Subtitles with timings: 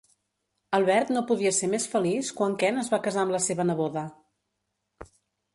[0.77, 4.07] Albert no podia ser més feliç quan Ken es va casar amb la seva neboda.